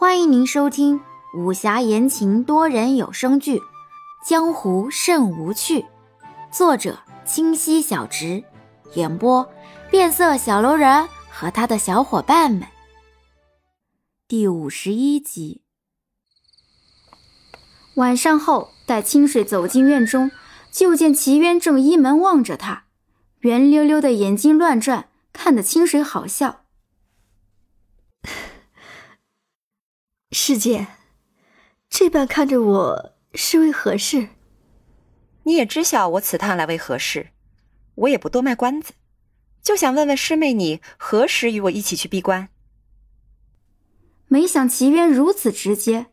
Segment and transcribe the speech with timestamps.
[0.00, 0.98] 欢迎您收听
[1.34, 3.58] 武侠言情多人有声剧
[4.26, 5.80] 《江湖甚无趣》，
[6.50, 8.42] 作者清溪小直，
[8.94, 9.46] 演播
[9.90, 12.66] 变色小楼人和他的小伙伴们。
[14.26, 15.60] 第五十一集。
[17.96, 20.30] 晚上后，待清水走进院中，
[20.72, 22.84] 就见齐渊正依门望着他，
[23.40, 26.59] 圆溜溜的眼睛乱转，看得清水好笑。
[30.42, 30.86] 师姐，
[31.90, 34.30] 这般看着我是为何事？
[35.42, 37.28] 你也知晓我此趟来为何事，
[37.94, 38.94] 我也不多卖关子，
[39.62, 42.48] 就想问问师妹，你何时与我一起去闭关？
[44.28, 46.06] 没想齐渊如此直接，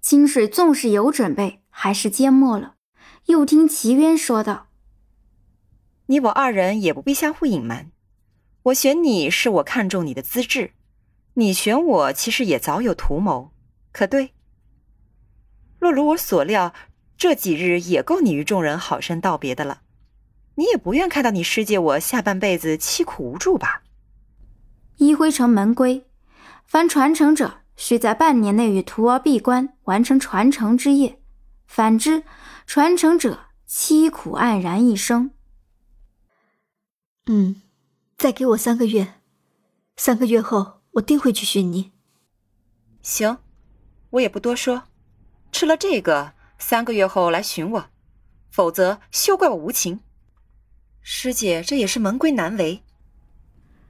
[0.00, 2.74] 清水纵是有准备，还是缄默了。
[3.26, 4.66] 又听齐渊说道
[6.06, 7.92] ：“你我二人也不必相互隐瞒，
[8.64, 10.72] 我选你是我看中你的资质。”
[11.38, 13.52] 你选我，其实也早有图谋，
[13.92, 14.32] 可对？
[15.78, 16.72] 若如我所料，
[17.18, 19.82] 这几日也够你与众人好生道别的了。
[20.54, 23.82] 你也不愿看到你师姐我下半辈子凄苦无助吧？
[24.96, 26.06] 一辉城门规，
[26.64, 31.18] 凡传承者需在半年内与徒儿闭关，完成传承之业；
[31.66, 32.22] 反之，
[32.66, 35.32] 传承者凄苦黯然一生。
[37.26, 37.60] 嗯，
[38.16, 39.16] 再给我三个月，
[39.96, 40.75] 三个月后。
[40.96, 41.92] 我定会去寻你。
[43.02, 43.38] 行，
[44.10, 44.84] 我也不多说。
[45.52, 47.86] 吃了这个，三个月后来寻我，
[48.50, 50.00] 否则休怪我无情。
[51.00, 52.82] 师姐，这也是门规难违。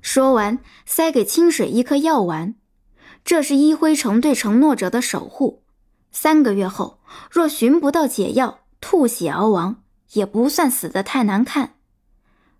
[0.00, 2.54] 说完，塞给清水一颗药丸。
[3.24, 5.64] 这是一辉城对承诺者的守护。
[6.12, 9.82] 三个月后，若寻不到解药，吐血而亡，
[10.12, 11.76] 也不算死得太难看。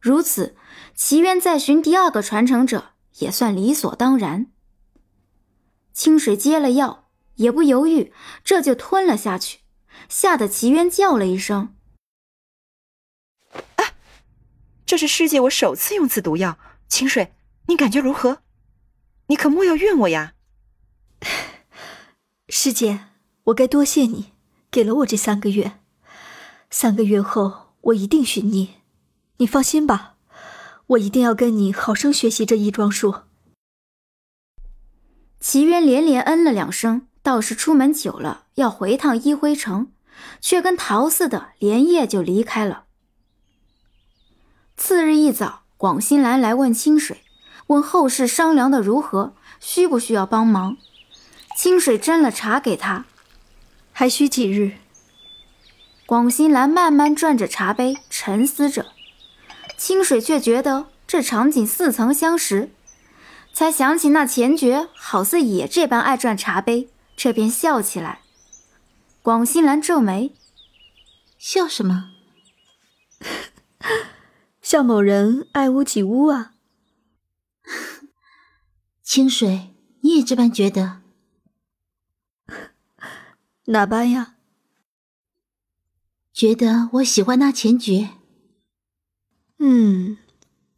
[0.00, 0.56] 如此，
[0.94, 2.93] 祈愿再寻第二个传承者。
[3.18, 4.50] 也算理所当然。
[5.92, 8.12] 清水接了药，也不犹豫，
[8.42, 9.60] 这就吞了下去，
[10.08, 11.74] 吓得齐渊叫了一声
[13.76, 13.94] ：“啊！
[14.84, 16.58] 这是师姐我首次用此毒药，
[16.88, 17.34] 清水，
[17.66, 18.42] 你感觉如何？
[19.28, 20.34] 你可莫要怨我呀！”
[22.50, 23.06] 师姐，
[23.44, 24.32] 我该多谢你，
[24.70, 25.80] 给了我这三个月。
[26.70, 28.78] 三个月后，我一定寻你，
[29.36, 30.13] 你放心吧。
[30.88, 33.22] 我一定要跟你好生学习这一桩术。
[35.40, 39.92] 齐渊连连嗯了两声，倒是出门久了，要回趟一辉城，
[40.40, 42.84] 却跟逃似的，连夜就离开了。
[44.76, 47.22] 次日一早，广新兰来问清水，
[47.68, 50.76] 问后事商量的如何，需不需要帮忙。
[51.56, 53.06] 清水斟了茶给他，
[53.92, 54.72] 还需几日。
[56.04, 58.86] 广新兰慢慢转着茶杯，沉思着。
[59.76, 62.70] 清水却觉得这场景似曾相识，
[63.52, 68.20] 才想起那前爵好似也这般爱转茶杯，这便笑起来。
[69.22, 70.34] 广新兰皱眉，
[71.38, 72.10] 笑什么？
[74.62, 76.54] 笑某人爱屋及乌啊。
[79.02, 81.02] 清水，你也这般觉得？
[83.66, 84.34] 哪般呀？
[86.32, 88.10] 觉得我喜欢那前觉。
[89.66, 90.18] 嗯，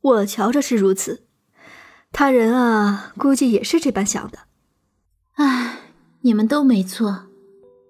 [0.00, 1.24] 我瞧着是如此，
[2.12, 4.38] 他人啊，估计也是这般想的。
[5.34, 5.80] 唉，
[6.22, 7.24] 你们都没错，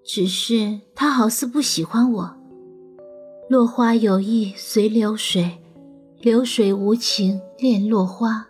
[0.03, 2.37] 只是他好似不喜欢我。
[3.49, 5.63] 落花有意随流水，
[6.19, 8.47] 流水无情恋落花。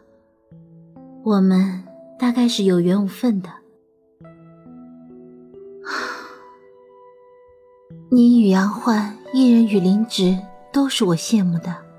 [1.23, 1.83] 我们
[2.17, 3.49] 大概是有缘无分的。
[8.09, 10.35] 你与杨焕，一人与林植，
[10.73, 11.90] 都是我羡慕的。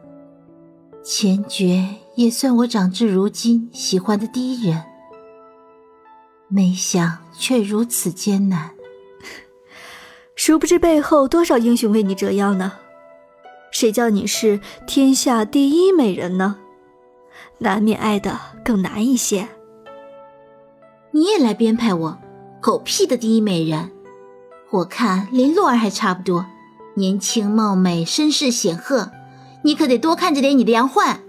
[1.05, 4.85] 钱爵也算我长至如今喜欢的第一人，
[6.47, 8.71] 没想却如此艰难。
[10.37, 12.75] 殊不知背后多少英雄为你折腰呢？
[13.73, 16.59] 谁叫你是天下第一美人呢？
[17.59, 19.49] 难免爱的更难一些。
[21.11, 22.19] 你也来编排我？
[22.61, 23.91] 狗屁的第一美人！
[24.71, 26.47] 我看连洛儿还差不多，
[26.95, 29.11] 年轻貌美，身世显赫。
[29.63, 31.21] 你可得多看着点你的杨焕。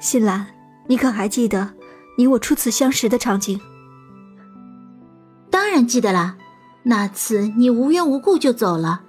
[0.00, 0.46] 新兰，
[0.86, 1.74] 你可还记得
[2.18, 3.60] 你我初次相识的场景？
[5.50, 6.36] 当然记得啦，
[6.82, 9.02] 那次你无缘无故就走了，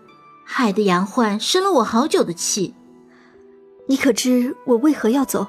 [0.46, 2.76] 害得杨焕生了我好久的气。
[3.88, 5.48] 你可知我为何要走？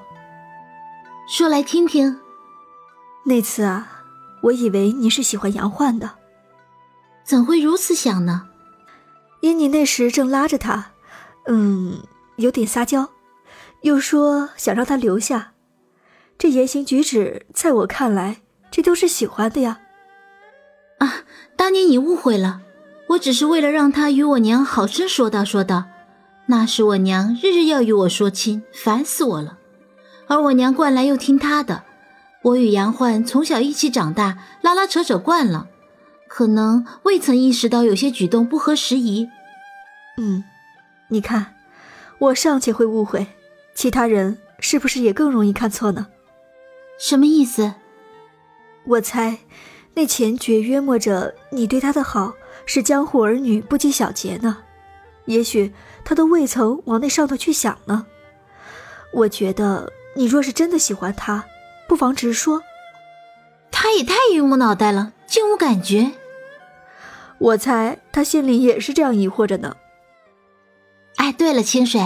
[1.28, 2.18] 说来听听。
[3.24, 4.04] 那次啊，
[4.42, 6.12] 我以为你是喜欢杨焕的。
[7.24, 8.48] 怎会如此想呢？
[9.40, 10.92] 因你那时正拉着他。
[11.46, 12.02] 嗯，
[12.36, 13.10] 有点撒娇，
[13.82, 15.52] 又说想让他留下，
[16.36, 18.38] 这言行举止在我看来
[18.70, 19.80] 这都是喜欢的呀。
[20.98, 21.24] 啊，
[21.56, 22.62] 当年你误会了，
[23.10, 25.84] 我只是为了让他与我娘好生说道说道。
[26.48, 29.58] 那时我娘日日要与我说亲，烦死我了。
[30.28, 31.84] 而我娘惯来又听他的，
[32.42, 35.68] 我与杨焕从小一起长大，拉拉扯扯惯了，
[36.28, 39.28] 可能未曾意识到有些举动不合时宜。
[40.18, 40.44] 嗯，
[41.08, 41.54] 你看，
[42.18, 43.26] 我尚且会误会，
[43.74, 46.08] 其他人是不是也更容易看错呢？
[46.98, 47.74] 什么意思？
[48.84, 49.38] 我猜，
[49.94, 54.58] 那前觉约摸着你对他的好是江湖儿女不拘小节呢。
[55.26, 55.72] 也许
[56.04, 58.06] 他都未曾往那上头去想呢。
[59.12, 61.44] 我觉得你若是真的喜欢他，
[61.88, 62.62] 不妨直说。
[63.70, 66.12] 他也太榆木脑袋了，竟无感觉。
[67.38, 69.76] 我猜他心里也是这样疑惑着呢。
[71.16, 72.00] 哎，对了，清水，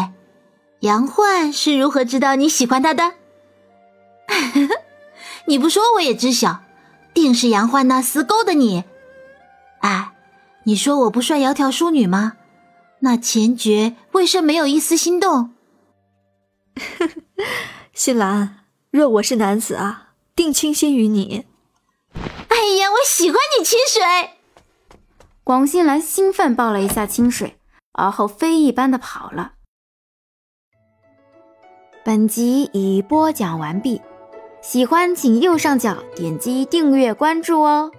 [0.81, 3.15] 杨焕是如何知道你喜欢他的？
[5.47, 6.61] 你不说我也知晓，
[7.13, 8.85] 定是杨焕那厮勾的你。
[9.81, 10.13] 哎，
[10.65, 12.35] 你说我不算窈窕淑女吗？
[13.01, 15.55] 那钱爵为甚没有一丝心动？
[17.95, 21.47] 新兰，若我是男子啊，定倾心于你。
[22.15, 24.03] 哎呀，我喜欢你，清水。
[25.43, 27.59] 广新兰兴奋抱了一下清水，
[27.93, 29.55] 而后飞一般的跑了。
[32.05, 34.01] 本集已播讲完毕，
[34.63, 37.91] 喜欢请右上角点击订阅关注哦。